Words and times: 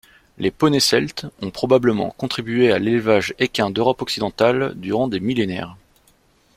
Les 0.39 0.49
poneys 0.49 0.79
celtes 0.79 1.27
ont 1.43 1.51
probablement 1.51 2.09
contribué 2.17 2.71
à 2.71 2.79
l'élevage 2.79 3.35
équin 3.37 3.69
d'Europe 3.69 4.01
occidentale 4.01 4.73
durant 4.75 5.07
des 5.07 5.19
millénaires. 5.19 5.75